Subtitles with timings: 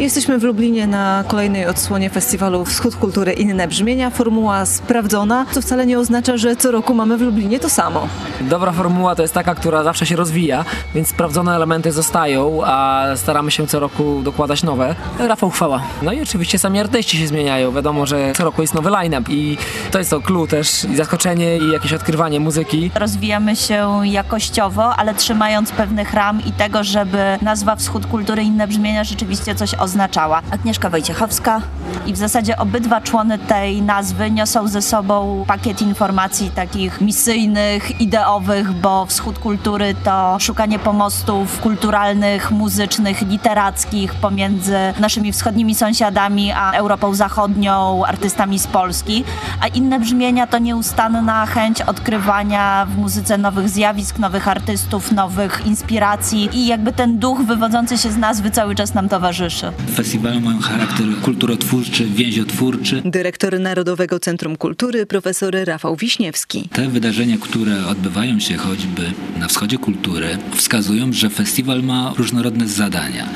[0.00, 4.10] Jesteśmy w Lublinie na kolejnej odsłonie festiwalu Wschód Kultury Inne Brzmienia.
[4.10, 8.08] Formuła sprawdzona, co wcale nie oznacza, że co roku mamy w Lublinie to samo.
[8.40, 10.64] Dobra formuła to jest taka, która zawsze się rozwija,
[10.94, 14.94] więc sprawdzone elementy zostają, a staramy się co roku dokładać nowe.
[15.18, 15.82] Rafał chwała.
[16.02, 17.72] No i oczywiście sami artyści się zmieniają.
[17.72, 19.58] Wiadomo, że co roku jest nowy line-up i
[19.90, 22.90] to jest to clue też i zaskoczenie i jakieś odkrywanie muzyki.
[22.94, 29.04] Rozwijamy się jakościowo, ale trzymając pewnych ram i tego, żeby nazwa Wschód Kultury Inne Brzmienia
[29.04, 30.42] rzeczywiście coś oznaczała.
[30.50, 31.60] Agnieszka Wojciechowska
[32.06, 38.72] i w zasadzie obydwa człony tej nazwy niosą ze sobą pakiet informacji takich misyjnych, ideowych,
[38.72, 47.14] bo Wschód Kultury to szukanie pomostów kulturalnych, muzycznych, literackich pomiędzy naszymi wschodnimi sąsiadami a Europą
[47.14, 49.24] Zachodnią, artystami z Polski,
[49.60, 56.48] a inne brzmienia to nieustanna chęć odkrywania w muzyce nowych zjawisk, nowych artystów, nowych inspiracji
[56.52, 59.72] i jakby ten duch wywodzący się z nazwy cały czas nam towarzyszy.
[59.94, 63.02] Festiwale mają charakter kulturotwórczy, więziotwórczy.
[63.04, 66.68] Dyrektor Narodowego Centrum Kultury, profesor Rafał Wiśniewski.
[66.72, 69.02] Te wydarzenia, które odbywają się choćby
[69.38, 73.28] na wschodzie kultury, wskazują, że festiwal ma różnorodne zadania.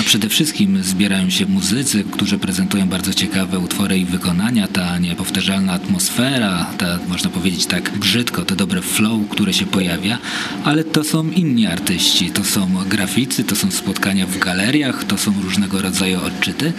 [0.00, 5.72] A przede wszystkim zbierają się muzycy, którzy prezentują bardzo ciekawe utwory i wykonania, ta niepowtarzalna
[5.72, 10.18] atmosfera, ta, można powiedzieć tak brzydko, to dobre flow, które się pojawia,
[10.64, 15.32] ale to są inni artyści, to są graficy, to są spotkania w galeriach, to są
[15.42, 15.91] różnego rodzaju
[16.24, 16.72] odczyty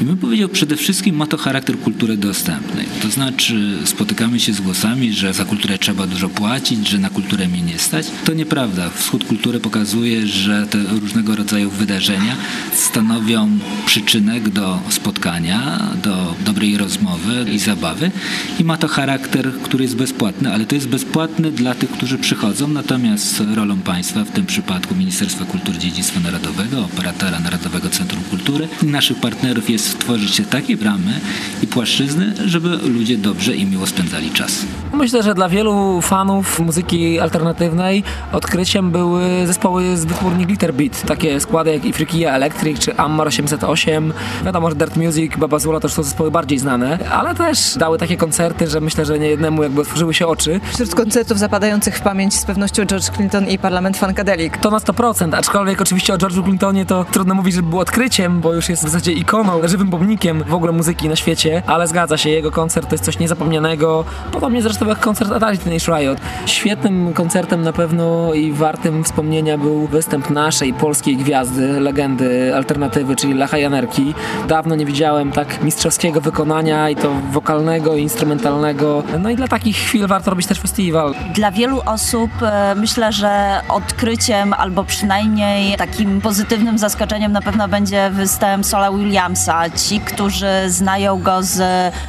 [0.00, 2.86] i bym powiedział przede wszystkim ma to charakter kultury dostępnej.
[3.02, 7.48] To znaczy spotykamy się z głosami, że za kulturę trzeba dużo płacić, że na kulturę
[7.48, 8.06] mnie nie stać.
[8.24, 8.90] To nieprawda.
[8.90, 12.36] Wschód kultury pokazuje, że te różnego rodzaju wydarzenia
[12.74, 18.10] stanowią przyczynek do spotkania, do dobrej rozmowy i zabawy
[18.58, 22.68] i ma to charakter, który jest bezpłatny, ale to jest bezpłatny dla tych, którzy przychodzą,
[22.68, 28.49] natomiast rolą państwa, w tym przypadku Ministerstwa Kultury i Dziedzictwa Narodowego, operatora Narodowego Centrum Kultury
[28.50, 31.20] i naszych partnerów jest stworzyć takie bramy
[31.62, 34.64] i płaszczyzny, żeby ludzie dobrze i miło spędzali czas.
[35.00, 38.02] Myślę, że dla wielu fanów muzyki alternatywnej
[38.32, 41.02] odkryciem były zespoły z wytwórni Glitter Beat.
[41.02, 44.12] Takie składy jak Ifrikia Electric czy Ammar 808.
[44.44, 48.16] Wiadomo, że Dirt Music, Baba Zula to są zespoły bardziej znane, ale też dały takie
[48.16, 50.60] koncerty, że myślę, że niejednemu jakby otworzyły się oczy.
[50.72, 54.52] Wśród koncertów zapadających w pamięć z pewnością George Clinton i Parlament Funkadelic.
[54.60, 58.54] To na 100%, aczkolwiek oczywiście o George'u Clintonie to trudno mówić, żeby był odkryciem, bo
[58.54, 62.30] już jest w zasadzie ikoną, żywym pomnikiem w ogóle muzyki na świecie, ale zgadza się,
[62.30, 64.04] jego koncert to jest coś niezapomnianego.
[64.32, 66.18] Podobnie zresztą jak koncert Atari Teenage Riot.
[66.46, 73.34] Świetnym koncertem na pewno i wartym wspomnienia był występ naszej polskiej gwiazdy, legendy alternatywy, czyli
[73.34, 74.14] Lecha Janerki.
[74.48, 79.02] Dawno nie widziałem tak mistrzowskiego wykonania i to wokalnego, instrumentalnego.
[79.18, 81.14] No i dla takich chwil warto robić też festiwal.
[81.34, 88.10] Dla wielu osób e, myślę, że odkryciem albo przynajmniej takim pozytywnym zaskoczeniem na pewno będzie
[88.10, 89.70] występ Sola Williamsa.
[89.70, 91.62] Ci, którzy znają go z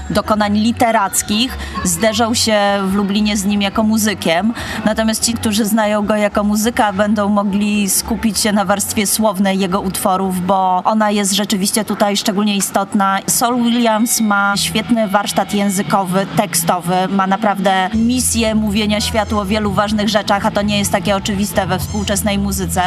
[0.10, 4.54] dokonań literackich, zderzą się w Lublinie z nim jako muzykiem.
[4.86, 9.82] Natomiast ci, którzy znają go jako muzyka, będą mogli skupić się na warstwie słownej jego
[9.82, 13.20] utworów, bo ona jest rzeczywiście tutaj szczególnie istotna.
[13.28, 20.10] Sol Williams ma świetny warsztat językowy, tekstowy, ma naprawdę misję mówienia światu o wielu ważnych
[20.10, 22.82] rzeczach, a to nie jest takie oczywiste we współczesnej muzyce.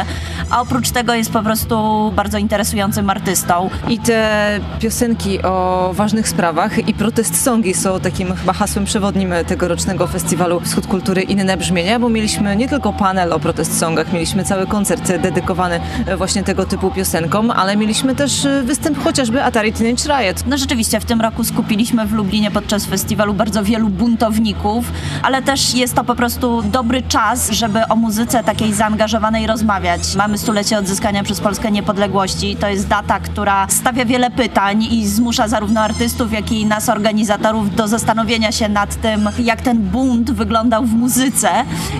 [0.49, 3.69] A oprócz tego jest po prostu bardzo interesującym artystą.
[3.89, 9.33] I te piosenki o ważnych sprawach i protest songi są takim chyba hasłem przewodnim
[9.65, 14.43] tegorocznego festiwalu Wschód Kultury Inne Brzmienia, bo mieliśmy nie tylko panel o protest songach, mieliśmy
[14.43, 15.79] cały koncert dedykowany
[16.17, 20.43] właśnie tego typu piosenkom, ale mieliśmy też występ chociażby Atari Teenage Riot.
[20.47, 24.85] No rzeczywiście, w tym roku skupiliśmy w Lublinie podczas festiwalu bardzo wielu buntowników,
[25.23, 30.15] ale też jest to po prostu dobry czas, żeby o muzyce takiej zaangażowanej rozmawiać.
[30.15, 32.55] Mamy stulecie odzyskania przez Polskę niepodległości.
[32.55, 37.75] To jest data, która stawia wiele pytań i zmusza zarówno artystów, jak i nas, organizatorów,
[37.75, 41.49] do zastanowienia się nad tym, jak ten bunt wyglądał w muzyce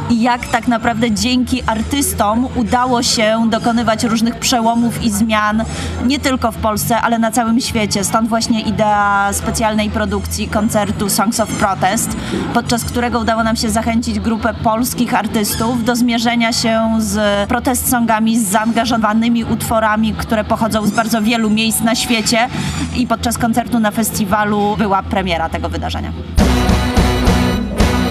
[0.09, 5.63] i jak tak naprawdę dzięki artystom udało się dokonywać różnych przełomów i zmian,
[6.05, 8.03] nie tylko w Polsce, ale na całym świecie.
[8.03, 12.17] Stąd właśnie idea specjalnej produkcji koncertu Songs of Protest,
[12.53, 18.39] podczas którego udało nam się zachęcić grupę polskich artystów do zmierzenia się z protest songami,
[18.39, 22.47] z zaangażowanymi utworami, które pochodzą z bardzo wielu miejsc na świecie
[22.95, 26.11] i podczas koncertu na festiwalu była premiera tego wydarzenia.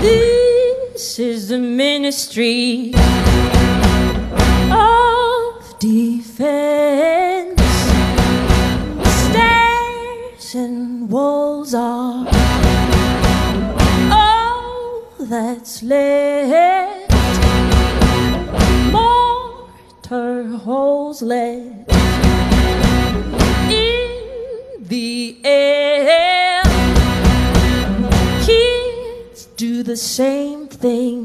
[0.04, 2.92] This is the ministry
[4.70, 7.62] of defense.
[9.24, 12.28] Stairs and walls are
[14.12, 17.10] all that's left.
[18.92, 19.70] More
[20.02, 21.88] candles lit
[29.94, 31.23] the same thing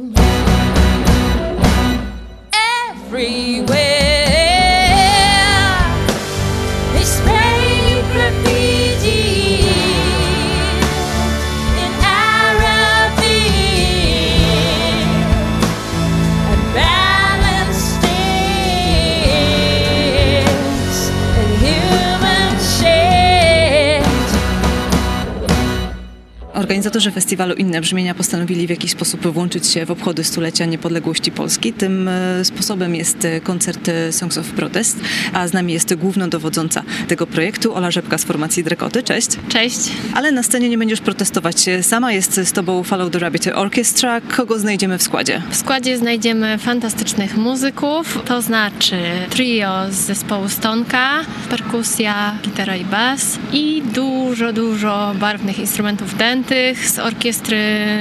[26.99, 31.73] Organizatorzy festiwalu Inne Brzmienia postanowili w jakiś sposób włączyć się w obchody stulecia niepodległości Polski.
[31.73, 34.99] Tym e, sposobem jest e, koncert e, Songs of Protest,
[35.33, 39.03] a z nami jest głównodowodząca tego projektu Ola Rzepka z formacji Drekoty.
[39.03, 39.27] Cześć.
[39.49, 39.79] Cześć.
[40.13, 44.21] Ale na scenie nie będziesz protestować sama, jest z tobą Follow the Rabbit Orchestra.
[44.21, 45.41] Kogo znajdziemy w składzie?
[45.49, 48.97] W składzie znajdziemy fantastycznych muzyków, to znaczy
[49.29, 56.99] trio z zespołu Stonka, perkusja, gitara i bas i dużo, dużo barwnych instrumentów dętych z
[56.99, 57.57] orkiestry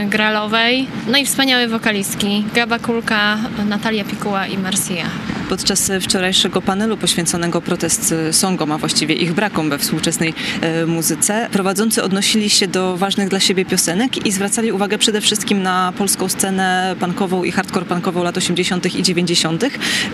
[0.08, 3.38] gralowej, no i wspaniałe wokalistki Gaba Kulka,
[3.68, 5.04] Natalia Pikuła i Marcia.
[5.48, 12.02] Podczas wczorajszego panelu poświęconego protest songom, a właściwie ich brakom we współczesnej e, muzyce, prowadzący
[12.02, 16.96] odnosili się do ważnych dla siebie piosenek i zwracali uwagę przede wszystkim na polską scenę
[17.00, 18.94] punkową i hardcore punkową lat 80.
[18.94, 19.64] i 90.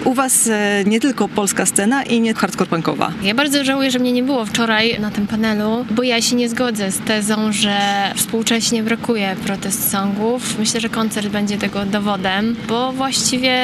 [0.05, 3.13] U was e, nie tylko polska scena i nie hardcore punkowa.
[3.23, 6.49] Ja bardzo żałuję, że mnie nie było wczoraj na tym panelu, bo ja się nie
[6.49, 7.77] zgodzę z tezą, że
[8.17, 10.59] współcześnie brakuje protest songów.
[10.59, 13.57] Myślę, że koncert będzie tego dowodem, bo właściwie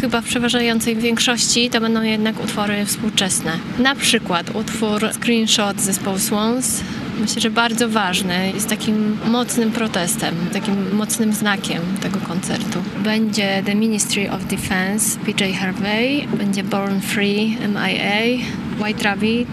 [0.00, 3.52] chyba w przeważającej większości to będą jednak utwory współczesne.
[3.78, 6.80] Na przykład utwór Screenshot zespołu Swans
[7.20, 8.52] Myślę, że bardzo ważny.
[8.54, 12.82] Jest takim mocnym protestem, takim mocnym znakiem tego koncertu.
[13.04, 18.46] Będzie The Ministry of Defense, PJ Harvey, będzie Born Free, MIA,
[18.84, 19.48] White Rabbit,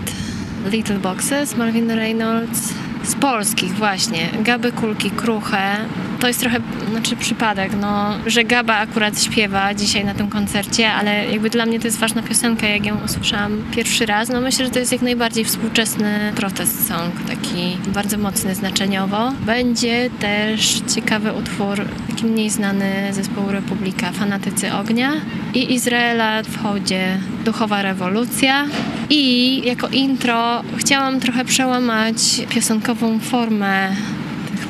[0.71, 2.73] Little Boxes, Marvin Reynolds.
[3.03, 5.77] Z polskich właśnie, Gaby Kulki, Kruche.
[6.21, 6.59] To jest trochę,
[6.91, 11.79] znaczy przypadek, no, że Gaba akurat śpiewa dzisiaj na tym koncercie, ale jakby dla mnie
[11.79, 14.29] to jest ważna piosenka, jak ją usłyszałam pierwszy raz.
[14.29, 19.31] No myślę, że to jest jak najbardziej współczesny protest song, taki bardzo mocny znaczeniowo.
[19.45, 25.11] Będzie też ciekawy utwór, taki mniej znany zespołu Republika, Fanatycy Ognia
[25.53, 28.65] i Izraela w hołdzie Duchowa Rewolucja.
[29.09, 32.17] I jako intro chciałam trochę przełamać
[32.49, 33.95] piosenkową formę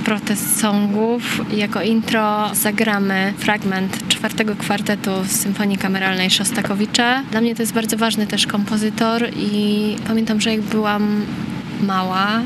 [0.06, 1.42] protest songów.
[1.58, 7.24] Jako intro zagramy fragment czwartego kwartetu z Symfonii Kameralnej Szostakowicza.
[7.32, 11.26] Dla mnie to jest bardzo ważny też kompozytor i pamiętam, że jak byłam
[11.84, 12.42] mała,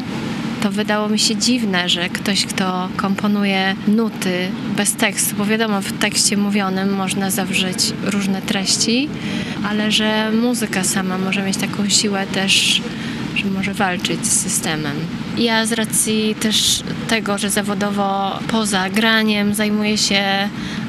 [0.62, 5.92] to wydało mi się dziwne, że ktoś, kto komponuje nuty bez tekstu, bo wiadomo, w
[5.92, 9.10] tekście mówionym można zawrzeć różne treści,
[9.70, 12.82] ale że muzyka sama może mieć taką siłę też,
[13.36, 14.96] że może walczyć z systemem.
[15.38, 20.24] Ja z racji też tego, że zawodowo poza graniem zajmuję się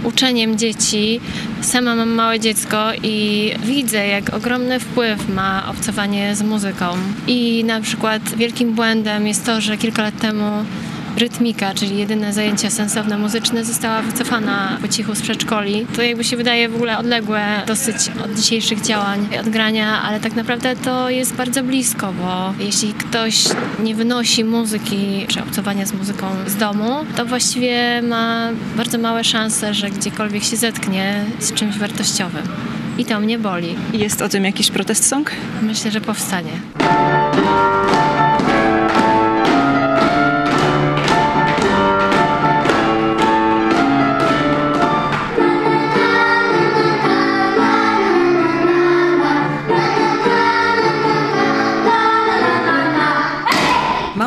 [0.04, 1.20] uczeniem dzieci,
[1.60, 6.86] sama mam małe dziecko i widzę, jak ogromny wpływ ma obcowanie z muzyką.
[7.26, 10.64] I na przykład wielkim błędem jest to, że kilka lat temu
[11.16, 15.86] rytmika, czyli jedyne zajęcia sensowne muzyczne, została wycofana po cichu z przedszkoli.
[15.96, 20.34] To jakby się wydaje w ogóle odległe dosyć od dzisiejszych działań, od grania, ale tak
[20.36, 23.44] naprawdę to jest bardzo blisko, bo jeśli ktoś
[23.82, 29.74] nie wynosi muzyki czy obcowania z muzyką z domu, to właściwie ma bardzo małe szanse,
[29.74, 32.42] że gdziekolwiek się zetknie z czymś wartościowym.
[32.98, 33.74] I to mnie boli.
[33.92, 35.30] Jest o tym jakiś protest song?
[35.62, 36.50] Myślę, że powstanie.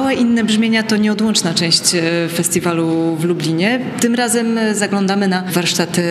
[0.09, 3.79] Małe inne brzmienia to nieodłączna część e, festiwalu w Lublinie.
[3.99, 6.03] Tym razem e, zaglądamy na warsztaty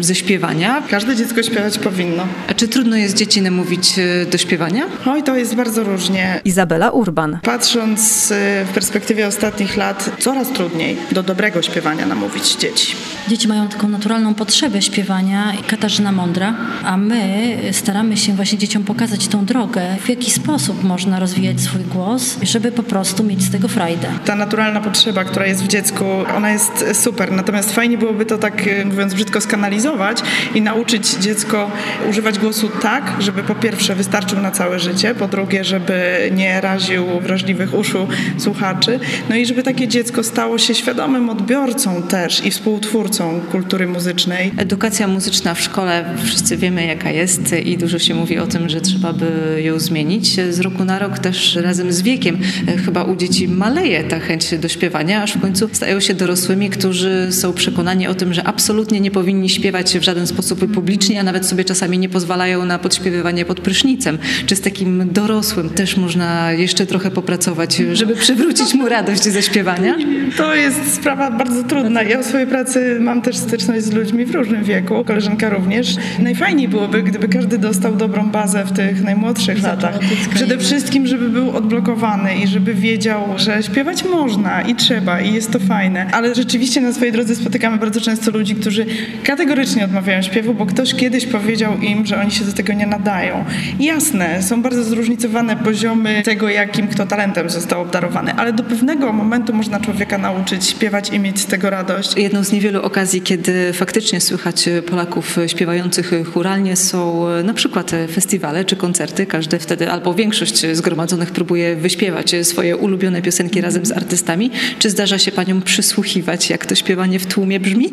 [0.00, 0.82] ze śpiewania.
[0.90, 2.26] Każde dziecko śpiewać powinno.
[2.48, 4.86] A czy trudno jest dzieci namówić e, do śpiewania?
[5.06, 6.40] Oj, to jest bardzo różnie.
[6.44, 7.38] Izabela Urban.
[7.42, 8.32] Patrząc
[8.66, 12.96] w perspektywie ostatnich lat, coraz trudniej do dobrego śpiewania namówić dzieci.
[13.28, 19.28] Dzieci mają taką naturalną potrzebę śpiewania, Katarzyna Mądra, a my staramy się właśnie dzieciom pokazać
[19.28, 23.68] tą drogę, w jaki sposób można rozwijać swój głos, żeby po prostu mieć z tego
[23.68, 24.08] frajdę.
[24.24, 26.04] Ta naturalna potrzeba, która jest w dziecku,
[26.36, 27.32] ona jest super.
[27.32, 30.22] Natomiast fajnie byłoby to tak, e, mówiąc brzydko, skanalizować
[30.54, 31.70] i nauczyć dziecko
[32.10, 37.06] używać głosu tak, żeby po pierwsze wystarczył na całe życie, po drugie, żeby nie raził
[37.20, 38.08] wrażliwych uszu
[38.38, 44.52] słuchaczy, no i żeby takie dziecko stało się świadomym odbiorcą też i współtwórcą kultury muzycznej.
[44.56, 48.80] Edukacja muzyczna w szkole, wszyscy wiemy jaka jest i dużo się mówi o tym, że
[48.80, 50.40] trzeba by ją zmienić.
[50.50, 54.54] Z roku na rok też razem z wiekiem e, chyba u dzieci maleje ta chęć
[54.58, 59.00] do śpiewania, aż w końcu stają się dorosłymi, którzy są przekonani o tym, że absolutnie
[59.00, 63.44] nie powinni śpiewać w żaden sposób publicznie, a nawet sobie czasami nie pozwalają na podśpiewywanie
[63.44, 64.18] pod prysznicem.
[64.46, 69.96] Czy z takim dorosłym też można jeszcze trochę popracować, żeby przywrócić mu radość ze śpiewania?
[70.36, 72.02] To jest sprawa bardzo trudna.
[72.02, 75.96] Ja w swojej pracy mam też styczność z ludźmi w różnym wieku, koleżanka również.
[76.18, 79.98] Najfajniej byłoby, gdyby każdy dostał dobrą bazę w tych najmłodszych latach.
[80.34, 85.50] Przede wszystkim, żeby był odblokowany i żeby wiedział, że śpiewać można i trzeba i jest
[85.50, 86.06] to fajne.
[86.12, 88.86] Ale rzeczywiście na swojej drodze spotykamy bardzo często ludzi, którzy
[89.24, 93.44] kategorycznie odmawiają śpiewu, bo ktoś kiedyś powiedział im, że oni się do tego nie nadają.
[93.80, 99.54] Jasne, są bardzo zróżnicowane poziomy tego, jakim kto talentem został obdarowany, ale do pewnego momentu
[99.54, 102.16] można człowieka nauczyć śpiewać i mieć z tego radość.
[102.16, 108.76] Jedną z niewielu okazji, kiedy faktycznie słychać Polaków śpiewających churalnie są na przykład festiwale czy
[108.76, 109.26] koncerty.
[109.26, 114.50] Każdy wtedy albo większość zgromadzonych próbuje wyśpiewać swoje ulubione piosenki razem z artystami.
[114.78, 117.90] Czy zdarza się paniom przysłuchiwać, jak to śpiewanie w tłumie brzmi?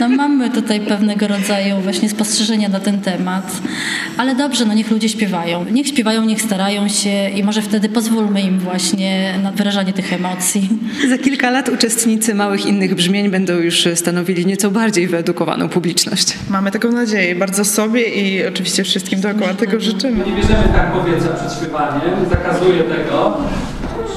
[0.00, 3.52] No mamy tutaj pewnego rodzaju właśnie spostrzeżenia na ten temat,
[4.16, 5.64] ale dobrze, no niech ludzie śpiewają.
[5.70, 10.68] Niech śpiewają, niech starają się i może wtedy pozwólmy im właśnie na wyrażanie tych emocji.
[11.08, 16.34] Za kilka lat uczestnicy małych innych brzmień będą już stanowili nieco bardziej wyedukowaną publiczność.
[16.50, 20.24] Mamy taką nadzieję bardzo sobie i oczywiście wszystkim dookoła tego życzymy.
[20.26, 23.40] Nie bierzemy tak powietrza przed śpiewaniem, zakazuję tego,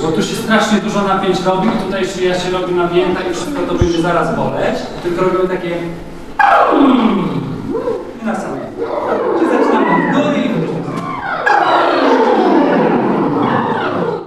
[0.02, 1.68] bo tu się strasznie dużo napięć robi.
[1.68, 5.76] I tutaj szyja się robi napięta i wszystko to będzie zaraz boleć, tylko robimy takie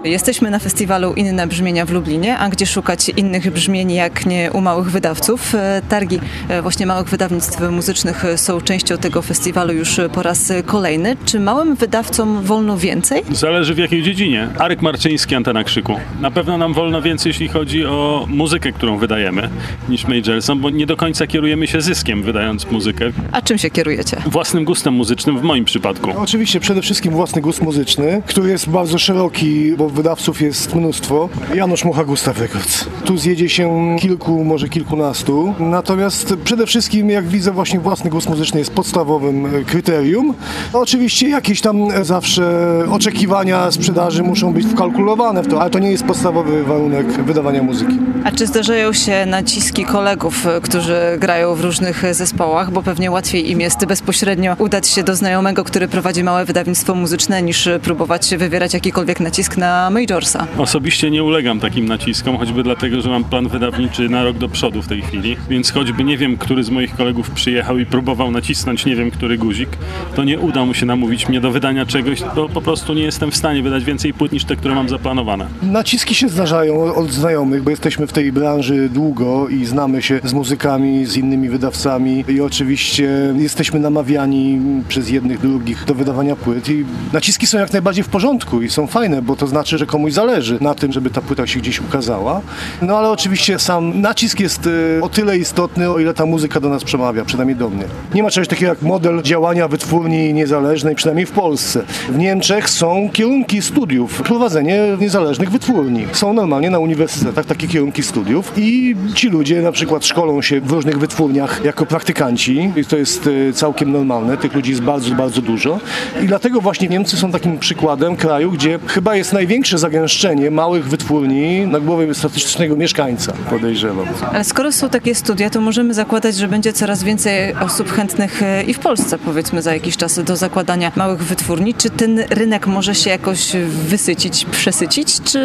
[0.08, 4.60] Jesteśmy na festiwalu Inne Brzmienia w Lublinie, a gdzie szukać innych brzmień jak nie u
[4.60, 5.54] małych wydawców.
[5.54, 11.16] E, Targi e, właśnie małych wydawnictw muzycznych są częścią tego festiwalu już po raz kolejny.
[11.24, 13.22] Czy małym wydawcom wolno więcej?
[13.30, 14.48] Zależy w jakiej dziedzinie.
[14.58, 15.94] Arek Marczyński, Antena Krzyku.
[16.20, 19.48] Na pewno nam wolno więcej, jeśli chodzi o muzykę, którą wydajemy,
[19.88, 23.04] niż Majorsom, bo nie do końca kierujemy się zyskiem, wydając muzykę.
[23.32, 24.16] A czym się kierujecie?
[24.26, 26.10] Własnym gustem muzycznym w moim przypadku.
[26.16, 31.28] Oczywiście przede wszystkim własny gust muzyczny, który jest bardzo szeroki, bo wydawców jest mnóstwo.
[31.54, 32.84] Janusz Mucha Gustaw Records.
[33.04, 35.54] Tu zjedzie się kilku, może kilkunastu.
[35.58, 40.34] Natomiast przede wszystkim, jak widzę, właśnie własny gust muzyczny jest podstawowym e, kryterium.
[40.72, 42.44] Oczywiście jakieś tam zawsze
[42.90, 47.98] oczekiwania sprzedaży muszą być wkalkulowane w to, ale to nie jest podstawowy warunek wydawania muzyki.
[48.24, 53.50] A czy zdarzają się naciski kolegów, e, którzy grają w różnych zespołach, bo pewnie łatwiej
[53.50, 58.74] im jest bezpośrednio udać się do znajomego, który prowadzi małe wydawnictwo muzyczne, niż próbować wywierać
[58.74, 60.46] jakikolwiek nacisk na Majorsa?
[60.58, 64.82] Osobiście nie ulegam takim naciskom, choćby dlatego, że mam plan wydawniczy na rok do przodu
[64.82, 68.86] w tej chwili, więc choćby nie wiem, który z moich kolegów przyjechał i próbował nacisnąć
[68.86, 69.68] nie wiem, który guzik,
[70.14, 73.30] to nie uda mu się namówić mnie do wydania czegoś, bo po prostu nie jestem
[73.30, 75.46] w stanie wydać więcej płyt niż te, które mam zaplanowane.
[75.62, 80.32] Naciski się zdarzają od znajomych, bo jesteśmy w tej branży długo i znamy się z
[80.32, 86.84] muzykami, z innymi wydawcami i oczywiście jesteśmy namawiani przez jednych, drugich do wydawania płyt i
[87.12, 90.58] naciski są jak najbardziej w porządku i są fajne, bo to znaczy, że komuś zależy
[90.60, 92.40] na tym, żeby ta płyta się gdzieś ukazała.
[92.82, 94.68] No ale oczywiście sam nacisk jest
[94.98, 97.84] e, o tyle istotny, o ile ta muzyka do nas przemawia, przynajmniej do mnie.
[98.14, 101.82] Nie ma czegoś takiego jak model działania wytwórni niezależnej, przynajmniej w Polsce.
[102.08, 106.06] W Niemczech są kierunki studiów, prowadzenie niezależnych wytwórni.
[106.12, 110.70] Są normalnie na uniwersytetach takie kierunki studiów i ci ludzie na przykład szkolą się w
[110.70, 114.36] różnych wytwórniach jako praktykanci i to jest e, całkiem normalne.
[114.36, 115.80] Tych ludzi jest bardzo, bardzo dużo
[116.22, 121.66] i dlatego właśnie Niemcy są takim przykładem kraju, gdzie chyba jest największe zagęszczenie małych wytwórni
[121.66, 124.06] na głowę statystycznego mieszkańca, podejrzewam.
[124.32, 128.62] Ale skoro są takie studia, to możemy zakładać, że będzie coraz więcej osób chętnych e,
[128.62, 131.74] i w Polsce, powiedzmy, za jakiś czas do zakładania małych wytwórni.
[131.74, 133.52] Czy ten rynek może się jakoś
[133.88, 135.40] wysycić, przesycić, czy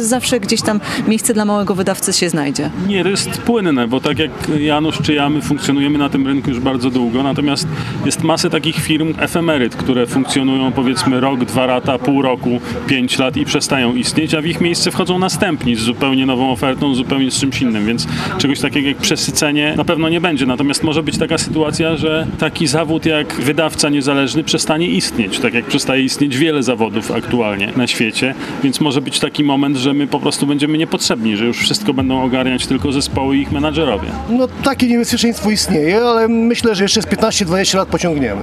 [0.00, 2.70] zawsze gdzieś tam miejsce dla małego wydawcy się znajdzie?
[2.88, 6.50] Nie, to jest płynne, bo tak jak Janusz czy ja, my funkcjonujemy na tym rynku
[6.50, 7.66] już bardzo długo, natomiast
[8.04, 13.36] jest masę takich firm efemeryt, które funkcjonują powiedzmy rok, dwa lata, pół roku, pięć lat
[13.36, 17.30] i przez przestają istnieć, a w ich miejsce wchodzą następni z zupełnie nową ofertą, zupełnie
[17.30, 18.06] z czymś innym, więc
[18.38, 20.46] czegoś takiego jak przesycenie na pewno nie będzie.
[20.46, 25.64] Natomiast może być taka sytuacja, że taki zawód jak wydawca niezależny przestanie istnieć, tak jak
[25.64, 30.20] przestaje istnieć wiele zawodów aktualnie na świecie, więc może być taki moment, że my po
[30.20, 34.08] prostu będziemy niepotrzebni, że już wszystko będą ogarniać tylko zespoły i ich menadżerowie.
[34.28, 38.42] No takie niebezpieczeństwo istnieje, ale myślę, że jeszcze z 15-20 lat pociągniemy.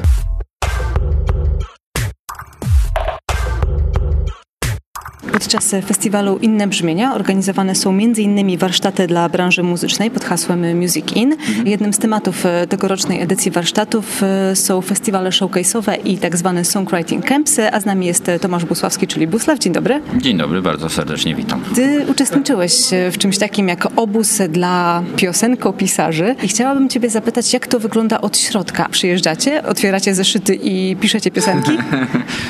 [5.43, 8.57] Podczas festiwalu Inne Brzmienia organizowane są m.in.
[8.57, 11.35] warsztaty dla branży muzycznej pod hasłem Music In.
[11.65, 17.25] Jednym z tematów e, tegorocznej edycji warsztatów e, są festiwale showcase'owe i tak zwane songwriting
[17.25, 19.59] camps, a z nami jest Tomasz Busławski, czyli Busław.
[19.59, 20.01] Dzień dobry.
[20.21, 21.61] Dzień dobry, bardzo serdecznie witam.
[21.75, 22.73] Ty uczestniczyłeś
[23.11, 28.37] w czymś takim jak obóz dla piosenkopisarzy i chciałabym Ciebie zapytać, jak to wygląda od
[28.37, 28.89] środka?
[28.91, 31.71] Przyjeżdżacie, otwieracie zeszyty i piszecie piosenki?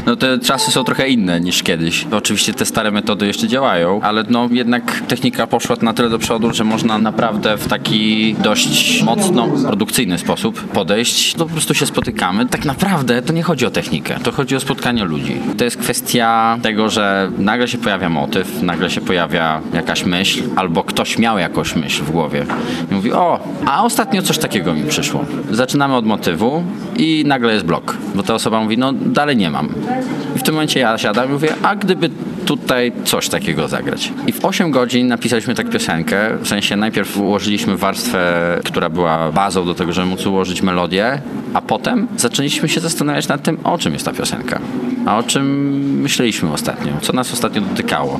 [0.05, 2.07] No te czasy są trochę inne niż kiedyś.
[2.11, 6.53] Oczywiście te stare metody jeszcze działają, ale no jednak technika poszła na tyle do przodu,
[6.53, 11.33] że można naprawdę w taki dość mocno produkcyjny sposób podejść.
[11.33, 12.45] To po prostu się spotykamy.
[12.45, 15.37] Tak naprawdę to nie chodzi o technikę, to chodzi o spotkanie ludzi.
[15.57, 20.83] To jest kwestia tego, że nagle się pojawia motyw, nagle się pojawia jakaś myśl, albo
[20.83, 22.45] ktoś miał jakąś myśl w głowie.
[22.91, 25.25] I mówi, o, a ostatnio coś takiego mi przyszło.
[25.51, 26.63] Zaczynamy od motywu
[26.97, 29.69] i nagle jest blok, bo ta osoba mówi, no dalej nie mam.
[30.35, 32.09] I w tym momencie ja siadam i mówię, a gdyby
[32.63, 34.11] tutaj coś takiego zagrać.
[34.27, 39.65] I w 8 godzin napisaliśmy tak piosenkę, w sensie najpierw ułożyliśmy warstwę, która była bazą
[39.65, 41.21] do tego, żeby móc ułożyć melodię,
[41.53, 44.59] a potem zaczęliśmy się zastanawiać nad tym, o czym jest ta piosenka.
[45.05, 45.45] A o czym
[46.01, 48.19] myśleliśmy ostatnio, co nas ostatnio dotykało,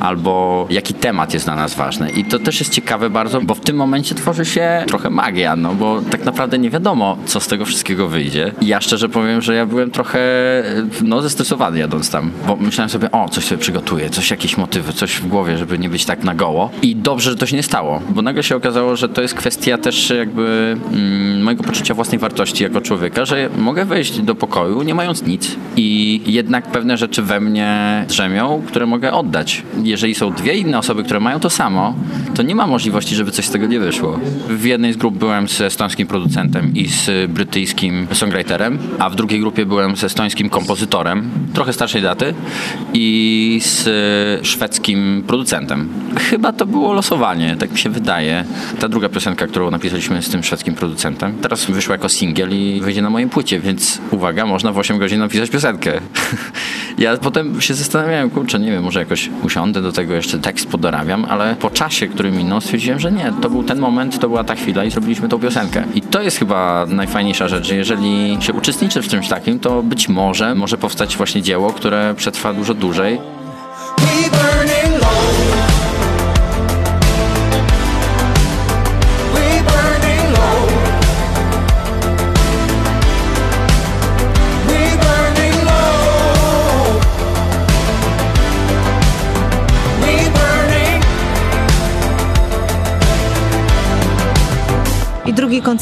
[0.00, 2.10] albo jaki temat jest dla nas ważny.
[2.10, 5.74] I to też jest ciekawe bardzo, bo w tym momencie tworzy się trochę magia, no
[5.74, 8.52] bo tak naprawdę nie wiadomo, co z tego wszystkiego wyjdzie.
[8.60, 10.18] I ja szczerze powiem, że ja byłem trochę
[11.02, 15.16] no, zestresowany jadąc tam, bo myślałem sobie, o, coś sobie przygotuję, coś, jakieś motywy, coś
[15.16, 16.70] w głowie, żeby nie być tak na goło.
[16.82, 19.78] I dobrze, że to się nie stało, bo nagle się okazało, że to jest kwestia
[19.78, 24.94] też jakby mm, mojego poczucia własnej wartości jako człowieka, że mogę wejść do pokoju nie
[24.94, 29.62] mając nic i jednak pewne rzeczy we mnie drzemią, które mogę oddać.
[29.82, 31.94] Jeżeli są dwie inne osoby, które mają to samo,
[32.34, 34.18] to nie ma możliwości, żeby coś z tego nie wyszło.
[34.48, 39.40] W jednej z grup byłem z estońskim producentem i z brytyjskim songwriterem, a w drugiej
[39.40, 42.34] grupie byłem z estońskim kompozytorem, trochę starszej daty,
[42.94, 43.88] i z
[44.46, 45.88] szwedzkim producentem.
[46.16, 48.44] Chyba to było losowanie, tak mi się wydaje.
[48.80, 53.02] Ta druga piosenka, którą napisaliśmy z tym szwedzkim producentem, teraz wyszła jako singiel i wyjdzie
[53.02, 56.00] na mojej płycie, więc uwaga, można w 8 godzin napisać piosenkę.
[56.98, 61.24] ja potem się zastanawiałem, kurczę, nie wiem, może jakoś usiądę do tego, jeszcze tekst podorabiam,
[61.28, 64.54] ale po czasie, który minął, stwierdziłem, że nie, to był ten moment, to była ta
[64.54, 65.84] chwila i zrobiliśmy tą piosenkę.
[65.94, 70.08] I to jest chyba najfajniejsza rzecz, że jeżeli się uczestniczy w czymś takim, to być
[70.08, 73.18] może może powstać właśnie dzieło, które przetrwa dużo dłużej.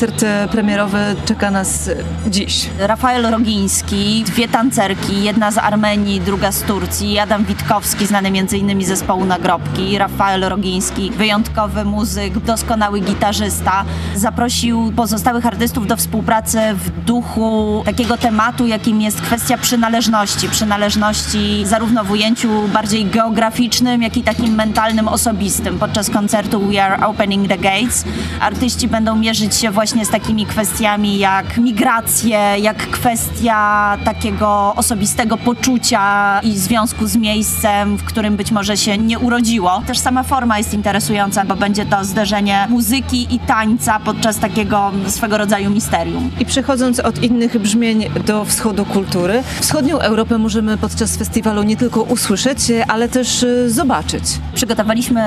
[0.03, 1.91] Koncert e, premierowy czeka nas
[2.27, 2.71] dziś.
[2.79, 8.85] Rafael Rogiński, dwie tancerki, jedna z Armenii, druga z Turcji, Adam Witkowski, znany m.in.
[8.85, 13.85] z zespołu Nagrobki, Rafael Rogiński, wyjątkowy muzyk, doskonały gitarzysta.
[14.15, 20.49] Zaprosił pozostałych artystów do współpracy w duchu takiego tematu, jakim jest kwestia przynależności.
[20.49, 25.79] Przynależności zarówno w ujęciu bardziej geograficznym, jak i takim mentalnym, osobistym.
[25.79, 28.05] Podczas koncertu We Are Opening the Gates
[28.41, 36.41] artyści będą mierzyć się właśnie z takimi kwestiami jak migracje, jak kwestia takiego osobistego poczucia
[36.43, 39.83] i związku z miejscem, w którym być może się nie urodziło.
[39.87, 45.39] Też sama forma jest interesująca, bo będzie to zderzenie muzyki i tańca podczas takiego swego
[45.39, 46.31] rodzaju misterium.
[46.41, 52.03] I przechodząc od innych brzmień do wschodu kultury, wschodnią Europę możemy podczas festiwalu nie tylko
[52.03, 54.25] usłyszeć, ale też e, zobaczyć.
[54.55, 55.23] Przygotowaliśmy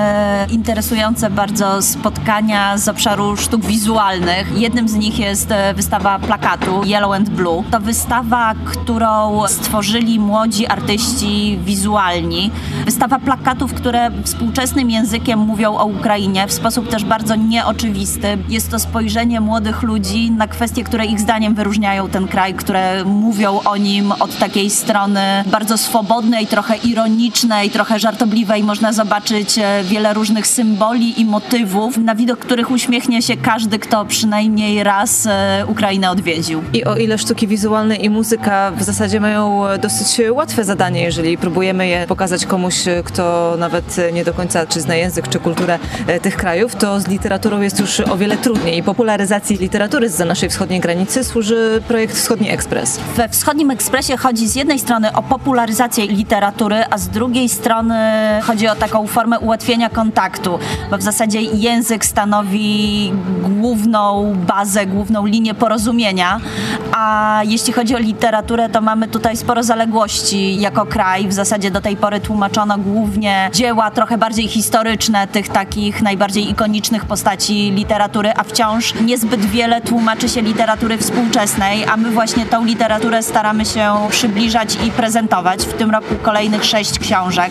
[0.50, 4.55] interesujące bardzo spotkania z obszaru sztuk wizualnych.
[4.56, 7.64] Jednym z nich jest e, wystawa plakatu Yellow and Blue.
[7.70, 12.50] To wystawa, którą stworzyli młodzi artyści wizualni.
[12.84, 18.38] Wystawa plakatów, które współczesnym językiem mówią o Ukrainie w sposób też bardzo nieoczywisty.
[18.48, 23.60] Jest to spojrzenie młodych ludzi na kwestie, które ich zdaniem wyróżniają ten kraj, które mówią
[23.64, 28.64] o nim od takiej strony bardzo swobodnej, trochę ironicznej, trochę żartobliwej.
[28.64, 34.04] Można zobaczyć e, wiele różnych symboli i motywów, na widok których uśmiechnie się każdy, kto
[34.04, 34.45] przynajmniej
[34.82, 36.62] raz e, Ukrainę odwiedził.
[36.72, 41.88] I o ile sztuki wizualne i muzyka w zasadzie mają dosyć łatwe zadanie, jeżeli próbujemy
[41.88, 46.36] je pokazać komuś, kto nawet nie do końca czy zna język, czy kulturę e, tych
[46.36, 48.82] krajów, to z literaturą jest już o wiele trudniej.
[48.82, 53.00] Popularyzacji literatury za naszej wschodniej granicy służy projekt Wschodni Ekspres.
[53.16, 57.94] We Wschodnim Ekspresie chodzi z jednej strony o popularyzację literatury, a z drugiej strony
[58.42, 60.58] chodzi o taką formę ułatwienia kontaktu,
[60.90, 66.40] bo w zasadzie język stanowi główną bazę, główną linię porozumienia,
[66.92, 71.28] a jeśli chodzi o literaturę, to mamy tutaj sporo zaległości jako kraj.
[71.28, 77.04] W zasadzie do tej pory tłumaczono głównie dzieła trochę bardziej historyczne tych takich najbardziej ikonicznych
[77.04, 83.22] postaci literatury, a wciąż niezbyt wiele tłumaczy się literatury współczesnej, a my właśnie tą literaturę
[83.22, 85.60] staramy się przybliżać i prezentować.
[85.60, 87.50] W tym roku kolejnych sześć książek.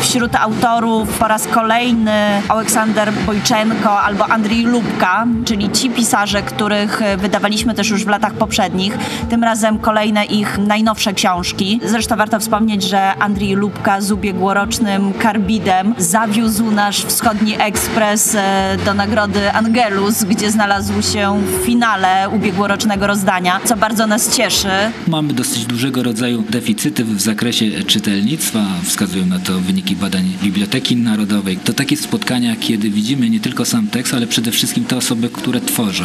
[0.00, 6.11] Wśród autorów po raz kolejny Aleksander Bojczenko albo Andrzej Lubka, czyli ci pisarze,
[6.42, 8.98] których wydawaliśmy też już w latach poprzednich.
[9.30, 11.80] Tym razem kolejne ich najnowsze książki.
[11.84, 18.94] Zresztą warto wspomnieć, że Andrzej Lubka z ubiegłorocznym Karbidem zawiózł nasz wschodni ekspres e, do
[18.94, 24.68] nagrody Angelus, gdzie znalazł się w finale ubiegłorocznego rozdania, co bardzo nas cieszy.
[25.08, 28.60] Mamy dosyć dużego rodzaju deficyty w zakresie czytelnictwa.
[28.84, 31.56] Wskazują na to wyniki badań Biblioteki Narodowej.
[31.56, 35.60] To takie spotkania, kiedy widzimy nie tylko sam tekst, ale przede wszystkim te osoby, które
[35.60, 36.01] tworzą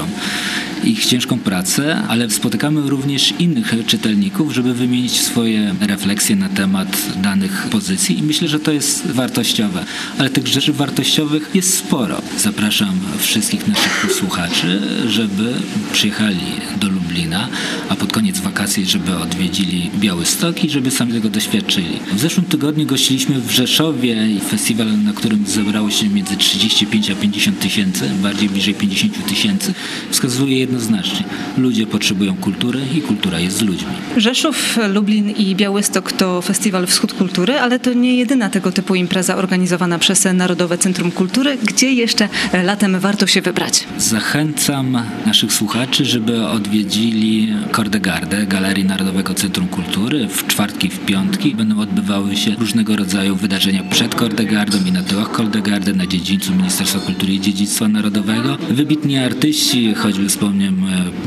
[0.84, 7.68] ich ciężką pracę, ale spotykamy również innych czytelników, żeby wymienić swoje refleksje na temat danych
[7.72, 9.86] pozycji i myślę, że to jest wartościowe.
[10.18, 12.22] Ale tych rzeczy wartościowych jest sporo.
[12.38, 15.54] Zapraszam wszystkich naszych słuchaczy, żeby
[15.92, 16.46] przyjechali
[16.80, 17.48] do Lublina,
[17.90, 22.00] a pod koniec wakacji, żeby odwiedzili Białystok i żeby sami tego doświadczyli.
[22.14, 27.60] W zeszłym tygodniu gościliśmy w Rzeszowie festiwal, na którym zebrało się między 35 a 50
[27.60, 29.74] tysięcy, bardziej bliżej 50 tysięcy.
[30.10, 31.26] Wskazuje jednoznacznie,
[31.58, 33.90] ludzie potrzebują kultury i kultura jest z ludźmi.
[34.18, 39.36] Rzeszów, Lublin i Białystok to festiwal Wschód Kultury, ale to nie jedyna tego typu impreza
[39.36, 41.58] organizowana przez Narodowe Centrum Kultury.
[41.64, 42.30] Gdzie jeszcze
[42.64, 43.84] latem warto się wybrać?
[43.98, 50.28] Zachęcam naszych słuchaczy, żeby odwiedzili Kordegardę, Galerii Narodowego Centrum Kultury.
[50.28, 55.32] W czwartki, w piątki będą odbywały się różnego rodzaju wydarzenia przed Kordegardą i na tyłach
[55.32, 58.58] Kordegardy, na dziedzińcu Ministerstwa Kultury i Dziedzictwa Narodowego.
[58.70, 60.86] Wybitni artyści, choćby wspomniem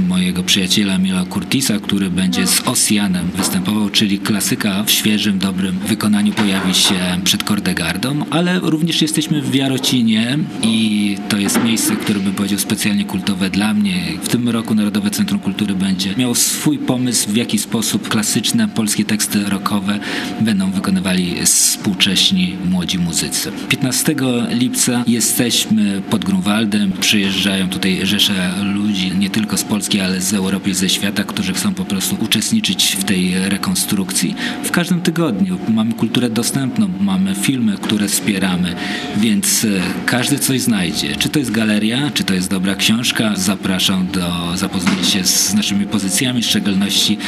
[0.09, 6.33] mojego przyjaciela Mila Curtisa, który będzie z Ossianem występował, czyli klasyka w świeżym, dobrym wykonaniu
[6.33, 12.33] pojawi się przed Kordegardą, ale również jesteśmy w Jarocinie i to jest miejsce, które bym
[12.33, 14.03] powiedział specjalnie kultowe dla mnie.
[14.23, 19.05] W tym roku Narodowe Centrum Kultury będzie miał swój pomysł, w jaki sposób klasyczne polskie
[19.05, 19.99] teksty rockowe
[20.41, 23.53] będą wykonywali współcześni młodzi muzycy.
[23.69, 24.15] 15
[24.51, 30.70] lipca jesteśmy pod Grunwaldem, przyjeżdżają tutaj rzesze ludzi nie tylko z Polski, ale z Europy
[30.70, 34.35] i ze świata, którzy chcą po prostu uczestniczyć w tej rekonstrukcji.
[34.64, 38.74] W każdym tygodniu mamy kulturę dostępną, mamy filmy, które wspieramy,
[39.16, 39.68] więc e,
[40.07, 41.16] każdy coś znajdzie.
[41.16, 45.87] Czy to jest galeria, czy to jest dobra książka, zapraszam do zapoznania się z naszymi
[45.87, 47.18] pozycjami, w szczególności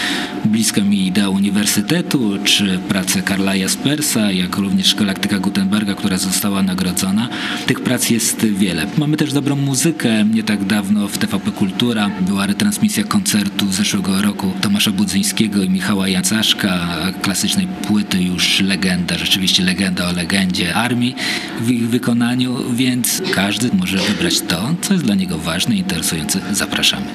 [0.44, 7.28] blisko mi idea uniwersytetu, czy pracę Karla Jaspersa, jak również Galaktyka Gutenberga, która została nagrodzona.
[7.66, 8.86] Tych prac jest wiele.
[8.98, 10.24] Mamy też dobrą muzykę.
[10.24, 16.08] Nie tak dawno w TVP Kultura była retransmisja koncertu zeszłego roku Tomasza Budzyńskiego i Michała
[16.08, 16.78] Jacaszka,
[17.22, 21.14] klasycznej płyty już legenda, rzeczywiście legenda o legendzie armii
[21.60, 26.40] w ich wykonaniu, więc każdy może wybrać to, co jest dla niego ważne i interesujące.
[26.52, 27.06] Zapraszamy.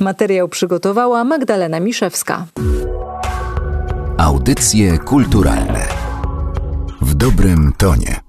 [0.00, 2.46] Materiał przygotowała Magdalena Miszewska.
[4.18, 5.86] Audycje kulturalne
[7.00, 8.25] w dobrym tonie.